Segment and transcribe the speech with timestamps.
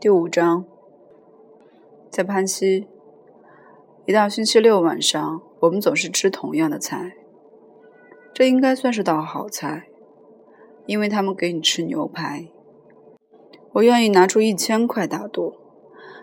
[0.00, 0.64] 第五章，
[2.08, 2.86] 在潘西，
[4.06, 7.16] 一到星期六晚上，我们总是吃同样的菜。
[8.32, 9.88] 这应该算是道好菜，
[10.86, 12.46] 因为他们给你吃牛排。
[13.72, 15.54] 我愿意拿出一千块打赌，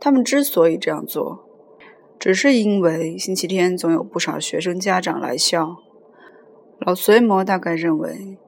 [0.00, 1.44] 他们之所以这样做，
[2.18, 5.76] 只是因为星期天总有不少学生家长来校。
[6.78, 8.38] 老隋魔大概认为。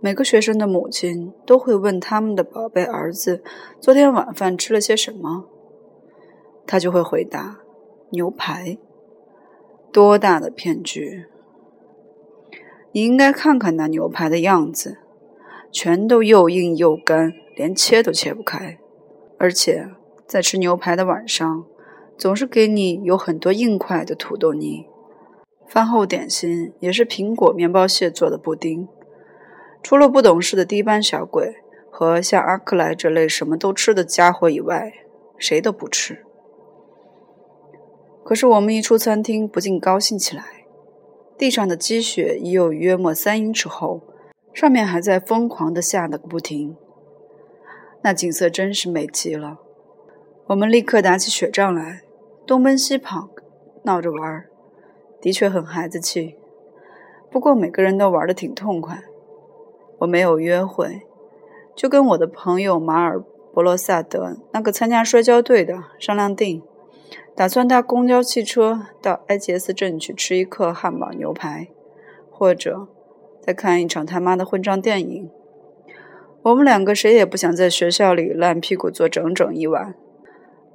[0.00, 3.42] 每个学生的母亲都会问他们的宝贝儿子
[3.80, 5.46] ：“昨天晚饭吃了些什么？”
[6.66, 7.58] 他就会回答
[8.10, 8.78] ：“牛排。”
[9.90, 11.24] 多大的骗局！
[12.92, 14.98] 你应该看看那牛排的样子，
[15.72, 18.78] 全都又硬又干，连切都切不开。
[19.38, 19.88] 而且
[20.26, 21.64] 在吃牛排的晚上，
[22.16, 24.86] 总是给你有很多硬块的土豆泥。
[25.66, 28.88] 饭后点心也是苹果面包屑做的布丁。
[29.82, 31.56] 除了不懂事的低班小鬼
[31.90, 34.92] 和像阿克莱这类什么都吃的家伙以外，
[35.38, 36.24] 谁都不吃。
[38.24, 40.44] 可是我们一出餐厅，不禁高兴起来。
[41.38, 44.02] 地上的积雪已有约莫三英尺厚，
[44.52, 46.76] 上面还在疯狂地下个不停。
[48.02, 49.58] 那景色真是美极了。
[50.48, 52.02] 我们立刻打起雪仗来，
[52.46, 53.28] 东奔西跑，
[53.84, 54.50] 闹着玩儿，
[55.20, 56.36] 的确很孩子气。
[57.30, 59.02] 不过每个人都玩得挺痛快。
[59.98, 61.02] 我没有约会，
[61.74, 63.20] 就跟我的朋友马尔
[63.52, 66.62] 博罗萨德那个参加摔跤队的商量定，
[67.34, 71.68] 打算搭公交汽车到埃杰斯镇去吃一客汉堡牛排，
[72.30, 72.86] 或者
[73.40, 75.30] 再看一场他妈的混账电影。
[76.42, 79.94] 我们两个谁也不想在学校里烂屁股坐整整一晚。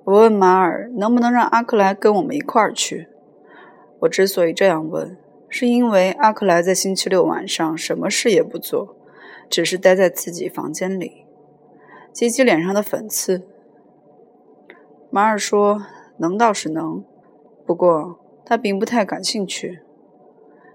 [0.04, 3.08] 我问马尔能不能让阿克莱跟我们一块儿去。
[4.00, 8.98] 我之所以这样问，是因为阿克莱在星期六晚上什么事也不做。
[9.50, 11.26] 只是待在自己房间里，
[12.12, 13.48] 挤挤脸上的粉刺。
[15.10, 15.86] 马尔说
[16.18, 17.04] ：“能倒是能，
[17.66, 19.80] 不过他并不太感兴趣。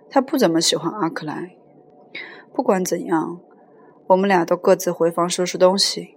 [0.08, 1.56] 他不怎么喜欢阿克莱。
[2.54, 3.40] 不管怎样，
[4.06, 6.16] 我们俩都各自回房收拾东西。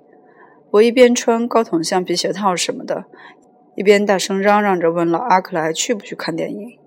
[0.71, 3.05] 我一边穿高筒橡皮鞋套什么的，
[3.75, 6.79] 一边大声嚷嚷着问老阿克莱去不去看电影。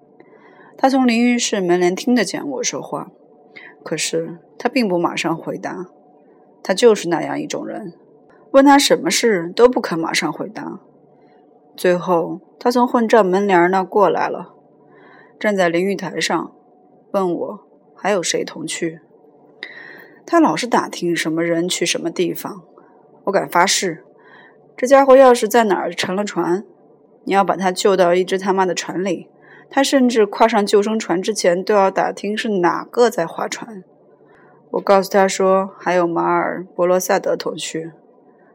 [0.76, 3.10] 他从淋浴室门帘听得见我说话。”
[3.84, 5.86] 可是他并不马上回答，
[6.62, 7.94] 他就是那样一种人，
[8.52, 10.80] 问他什么事都不肯马上回答。
[11.76, 14.54] 最后，他从混账门帘那过来了，
[15.40, 16.52] 站在淋浴台上，
[17.10, 17.60] 问我
[17.96, 19.00] 还有谁同去。
[20.24, 22.62] 他老是打听什么人去什么地方。
[23.24, 24.04] 我敢发誓，
[24.76, 26.64] 这家伙要是在哪儿沉了船，
[27.24, 29.28] 你要把他救到一只他妈的船里。
[29.70, 33.82] 他甚至跨上救生船之前都要打听是哪个在划船。
[34.74, 37.92] 我告诉他说还有马尔博罗萨德同去。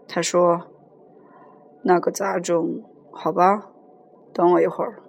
[0.05, 0.63] 他说
[1.83, 3.69] ：“那个杂种，好吧，
[4.33, 5.01] 等我一会儿。”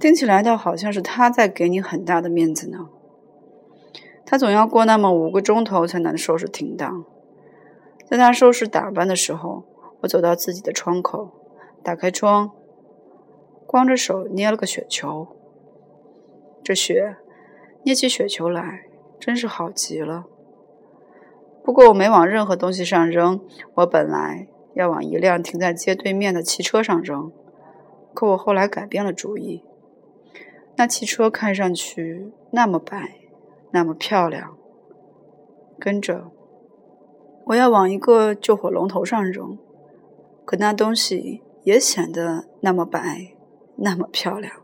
[0.00, 2.88] 听起来倒好像是他在给你很大的面子呢。
[4.24, 7.04] 他总要过那么五个钟头才能收拾停当。
[8.04, 9.62] 在他收拾打扮的时候，
[10.00, 11.30] 我走到自己的窗口，
[11.84, 12.50] 打开窗。
[13.64, 15.28] 光着手捏了个雪球，
[16.64, 17.16] 这雪
[17.84, 18.86] 捏起雪球来
[19.18, 20.26] 真是好极了。
[21.64, 23.40] 不过我没往任何东西上扔，
[23.74, 27.32] 我本来要往一辆停在街对面的汽车上扔，
[28.14, 29.64] 可我后来改变了主意。
[30.76, 33.16] 那汽车看上去那么白，
[33.72, 34.56] 那么漂亮。
[35.78, 36.30] 跟着，
[37.46, 39.58] 我要往一个救火龙头上扔，
[40.44, 43.32] 可那东西也显得那么白。
[43.78, 44.54] 那么漂亮。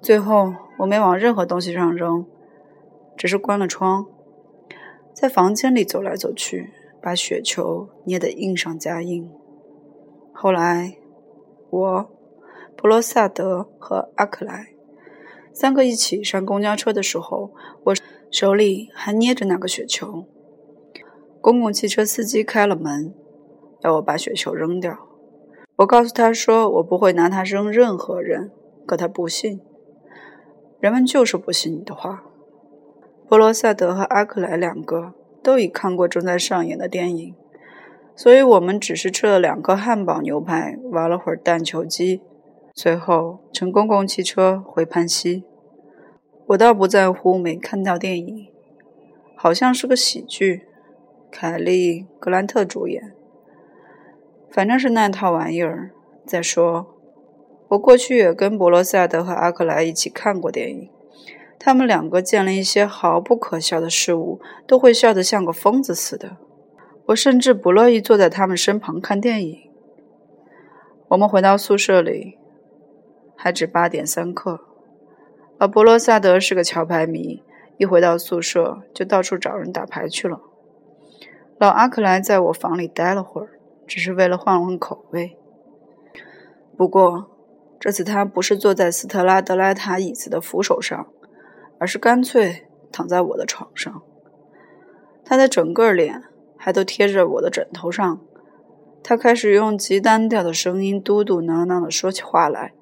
[0.00, 2.24] 最后，我没往任何东西上扔，
[3.16, 4.06] 只是关了窗，
[5.12, 9.30] 在房间里走来走去，把雪球捏得硬上加硬。
[10.32, 10.96] 后来，
[11.70, 12.10] 我、
[12.76, 14.74] 普罗萨德和阿克莱
[15.52, 17.52] 三个一起上公交车的时候，
[17.84, 17.94] 我
[18.30, 20.24] 手里还捏着那个雪球。
[21.40, 23.14] 公共汽车司机开了门，
[23.82, 24.98] 要我把雪球扔掉。
[25.76, 28.50] 我告诉他说：“我不会拿它扔任何人。”
[28.86, 29.60] 可他不信。
[30.78, 32.24] 人们就是不信你的话。
[33.28, 37.34] 波罗萨德和阿克莱两个都已看过正在上演的电影，
[38.14, 42.22] 所以我们只是吃了两个汉堡牛排，玩了会儿弹球机，
[42.74, 45.44] 随后乘公共汽车回潘西。
[46.48, 48.46] 我倒不在乎没看到电影，
[49.36, 50.66] 好像是个喜剧，
[51.30, 53.14] 凯利·格兰特主演。
[54.50, 55.90] 反正是那套玩意儿。
[56.26, 56.86] 再说，
[57.68, 60.90] 我过去也跟博罗萨德和阿克莱一起看过电影，
[61.64, 66.36] 他们两个见了一些毫不可笑的事物，都会笑得像个疯子似的。
[67.06, 69.70] 我甚至不乐意坐在他们身旁看电影。
[71.08, 72.36] 我们回到宿舍里，
[73.34, 74.60] 还只八点三刻。
[75.58, 77.42] 而博罗萨德是个桥牌迷，
[77.78, 80.42] 一回到宿舍就到处找人打牌去了。
[81.56, 83.48] 老阿克莱在我房里待了会儿，
[83.86, 85.38] 只是为了换换口味。
[86.76, 87.30] 不过
[87.80, 91.06] 这次他不是坐在斯特拉德莱塔椅子的扶手上，
[91.78, 94.02] 而是干脆躺在我的床上。
[95.24, 96.22] 他的整个脸
[96.56, 98.20] 还都贴着我的枕头上。
[99.02, 102.72] 他开始用极单调的声音嘟嘟囔囔地说起话来，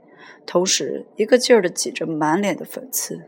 [0.47, 3.23] 同时一个劲儿地挤着满脸的粉刺。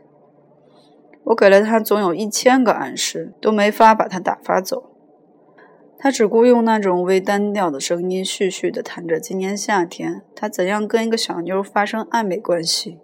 [1.25, 4.91] 我给了他总有一千个暗示，都没法把他打发走。
[5.97, 12.99] 他只顾用那种微单调的声音，絮絮地谈着今年夏天他怎样跟一个小妞发生暧昧关系。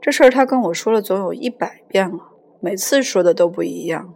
[0.00, 4.14] 这事儿他跟我说了总有一百遍了，每次说的都不一样。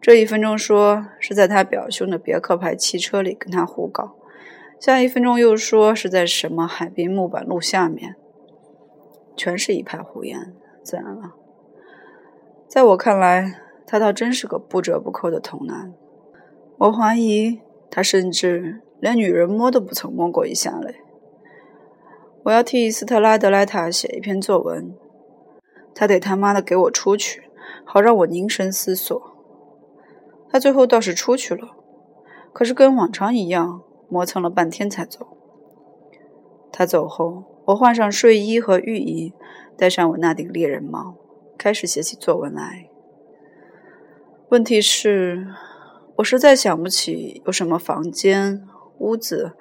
[0.00, 4.16] 这一分钟说是在他表兄的别克牌汽车里跟他胡搞，
[4.80, 8.16] 下一分钟又说是在什么海滨木板路下面，
[9.36, 10.54] 全是一派胡言。
[10.82, 11.34] 自然了，
[12.66, 15.92] 在我看来，他倒真是个不折不扣的童男。
[16.78, 17.60] 我怀疑
[17.90, 20.94] 他甚至连女人摸都不曾摸过一下嘞。
[22.44, 24.94] 我要替斯特拉德莱塔写一篇作文，
[25.94, 27.50] 他得他妈的给我出去，
[27.84, 29.20] 好让我凝神思索。
[30.50, 31.76] 他最后倒是出去了，
[32.52, 35.36] 可是跟往常一样磨蹭了半天才走。
[36.72, 39.34] 他走后，我换上睡衣和浴衣，
[39.76, 41.16] 戴上我那顶猎人帽，
[41.58, 42.88] 开始写起作文来。
[44.48, 45.46] 问题是，
[46.16, 48.66] 我实在想不起有什么房间、
[48.98, 49.52] 屋子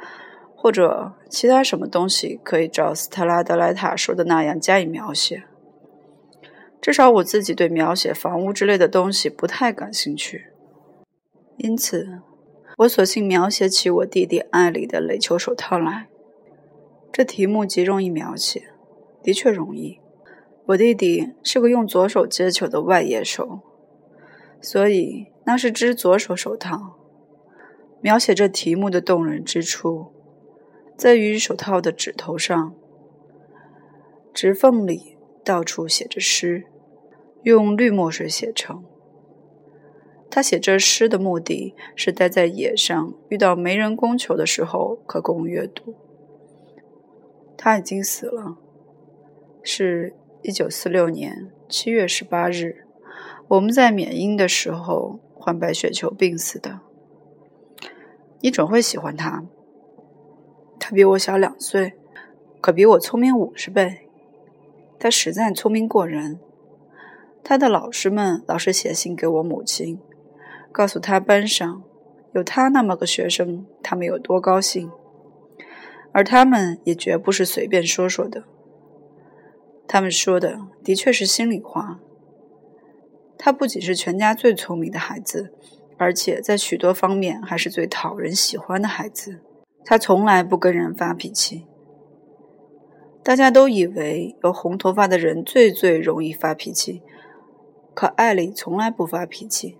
[0.61, 5.45] 或者其他什么东西可以照斯特拉德莱塔说的那样加以描写。
[6.81, 10.47] 至少我自己对描写房屋之类的东西不太感兴趣。
[11.55, 12.19] 因此，
[12.79, 16.07] 我索性描写起我弟弟艾里的垒球手套来。
[17.09, 18.73] 这题目极容易描写，
[19.23, 19.99] 的确容易。
[20.65, 23.61] 我弟弟是个用左手接球的外野手，
[24.59, 26.97] 所以那是只左手手套。
[28.01, 30.13] 描写这题目的动人之处，
[30.99, 32.75] 在于手套的指头上，
[34.33, 36.65] 指缝里到处写着诗，
[37.43, 38.83] 用绿墨水写成。
[40.29, 45.95] 他写这诗的目的是待在野上，遇到没人供求的时候可供阅读。
[47.55, 48.57] 他已经死了，
[49.63, 52.85] 是一九四六年七月十八日，
[53.47, 56.81] 我们在缅因的时候患白血球病死的。
[58.41, 59.45] 你准会喜欢他。
[60.89, 61.93] 他比我小两岁，
[62.59, 64.09] 可比我聪明五十倍。
[64.97, 66.39] 他实在聪明过人。
[67.43, 69.99] 他的老师们老是写信给我母亲。
[70.71, 71.83] 告诉他班上
[72.33, 74.89] 有他那么个学生，他们有多高兴，
[76.11, 78.45] 而他们也绝不是随便说说的。
[79.87, 81.99] 他们说的的确是心里话。
[83.37, 85.53] 他不仅是全家最聪明的孩子，
[85.99, 89.41] 而且在许多方面还是最讨人喜欢的孩子。
[89.83, 91.65] 他从来不跟人发脾气。
[93.23, 97.03] 大家都以为有红头发的人最最容易发脾气，
[97.93, 99.77] 可艾莉从来不发脾气。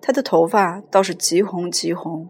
[0.00, 2.28] 她的头发倒是极红极红，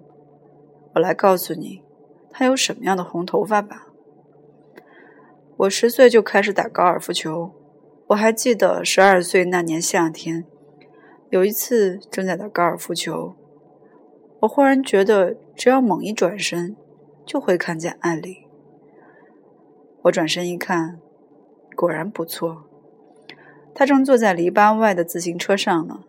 [0.95, 1.83] 我来告诉你，
[2.31, 3.89] 他有什么样的红头发吧。
[5.57, 7.53] 我十岁就开始打高尔夫球，
[8.09, 10.45] 我还记得十二岁那年夏天，
[11.31, 13.35] 有一次正在打高尔夫球，
[14.41, 16.77] 我忽然觉得只要猛一转身，
[17.27, 18.47] 就会看见艾丽。
[20.03, 21.01] 我转身一看，
[21.75, 22.65] 果然不错，
[23.75, 26.05] 他正坐在篱笆外的自行车上呢。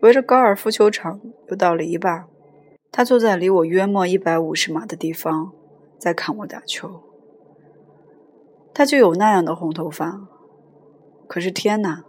[0.00, 2.24] 围着高尔夫球场有道篱笆，
[2.92, 5.52] 他坐在离我约莫一百五十码的地方，
[5.98, 7.02] 在看我打球。
[8.74, 10.28] 他就有那样的红头发，
[11.26, 12.04] 可是天哪，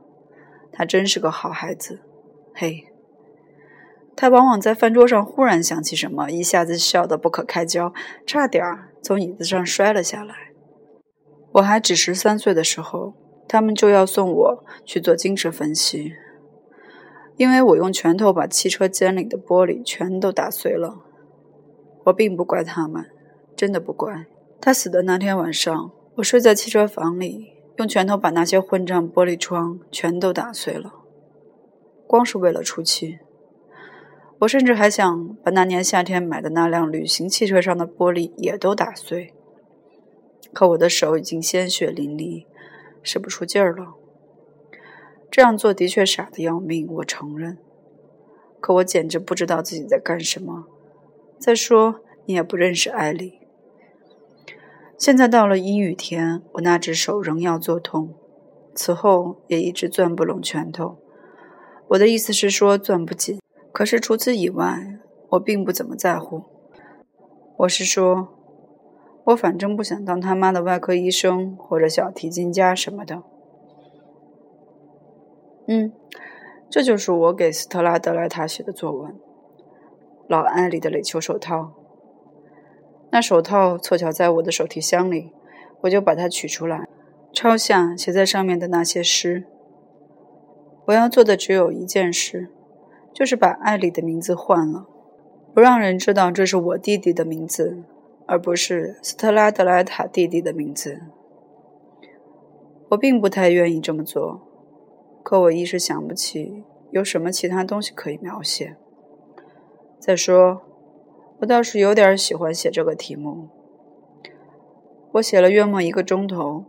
[0.72, 2.02] 他真是个好孩子。
[2.54, 2.87] 嘿，
[4.18, 7.94] 他往往在饭桌上忽然想起什么，一下子笑得不可开交，
[8.26, 10.34] 差点儿从椅子上摔了下来。
[11.52, 13.14] 我还只十三岁的时候，
[13.48, 16.14] 他们就要送我去做精神分析。
[17.36, 20.98] 因为我用拳头把汽车间里的玻璃全都打碎了，
[22.06, 23.06] 我并不怪他们，
[23.56, 24.26] 真的不怪。
[24.60, 30.92] 他死的那天晚上，我睡在汽车房里，用拳头把那些混账玻璃窗全都打碎了，
[32.08, 33.20] 光是为了出气。
[34.40, 39.34] 我甚至还想把那年夏天买的那辆旅行汽车上的玻璃也都打碎，
[40.54, 42.46] 可我的手已经鲜血淋漓，
[43.02, 43.96] 使不出劲儿了。
[45.32, 47.58] 这样做的确傻得要命，我承认。
[48.60, 50.66] 可我简直不知道自己在干什么。
[51.40, 53.40] 再说，你也不认识艾丽。
[54.98, 58.16] 现在到了阴雨天，我那只手仍要作痛，
[58.76, 60.98] 此后也一直攥不拢拳头。
[61.90, 63.40] 我的意思是说，攥不紧。
[63.78, 64.98] 可是除此以外，
[65.30, 66.42] 我并不怎么在乎。
[67.58, 68.30] 我是说，
[69.26, 73.22] 我反正不想当他妈的外科医生或者小提琴家什么的。
[75.68, 75.94] 嗯，
[76.72, 79.16] 这就是我给斯特拉德莱塔写的作文。
[80.28, 81.74] 老艾里的垒球手套。
[83.12, 85.32] 那手套凑巧在我的手提箱里，
[85.82, 86.90] 我就把它取出来，
[87.32, 89.46] 抄下写在上面的那些诗。
[90.86, 92.50] 我要做的只有一件事，
[93.18, 94.86] 就是把艾里的名字换了，
[95.52, 97.84] 不让人知道这是我弟弟的名字，
[98.28, 101.02] 而不是斯特拉德莱塔弟弟的名字。
[102.90, 104.42] 我并不太愿意这么做，
[105.24, 108.78] 可我一时想不起有什么其他东西可以描写。
[110.00, 110.62] 再说。
[111.40, 113.48] 我倒是有点喜欢写这个题目。
[115.14, 116.66] 我写了约莫一个钟头，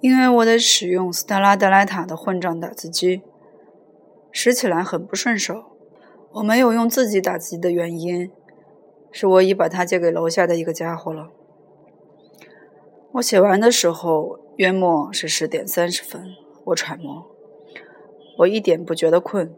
[0.00, 3.22] 因为我得使用斯特拉德莱塔的混账打字机，
[4.32, 5.69] 使起来很不顺手。
[6.32, 8.30] 我没有用自己打自己的原因，
[9.10, 11.30] 是我已把它借给楼下的一个家伙了。
[13.12, 16.24] 我写完的时候约莫是十点三十分，
[16.66, 17.26] 我揣摩，
[18.38, 19.52] 我一点不觉得困，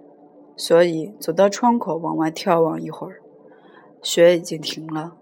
[0.56, 3.20] 所以走到窗口往外眺望一会儿。
[4.00, 5.16] 雪已经停了，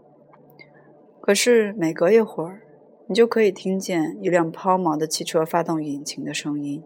[1.21, 2.63] 可是每隔一会儿，
[3.09, 6.83] 你就可以听见一辆抛锚的汽车发动引擎的声音。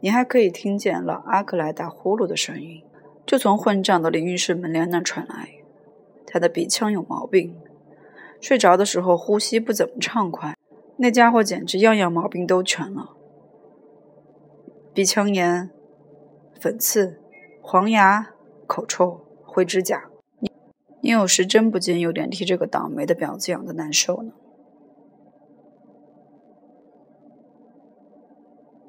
[0.00, 2.82] 你还可以听见老阿克莱打呼噜的声音，
[3.28, 5.50] 就从混账的淋浴室门帘那传来。
[6.26, 7.54] 他的鼻腔有毛病，
[8.40, 10.56] 睡着的时候呼吸不怎么畅快。
[10.96, 13.10] 那家伙简直样样毛病都全了：
[14.94, 15.68] 鼻腔炎、
[16.58, 17.20] 粉刺、
[17.60, 18.30] 黄牙、
[18.66, 20.08] 口臭、灰指甲。
[20.40, 20.50] 你
[21.02, 24.32] 你有时真不禁有点替这个倒霉的婊子痒的难受呢。